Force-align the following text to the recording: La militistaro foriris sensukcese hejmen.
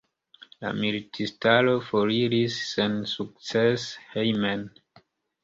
La 0.63 0.69
militistaro 0.77 1.75
foriris 1.89 2.57
sensukcese 2.71 4.09
hejmen. 4.17 4.67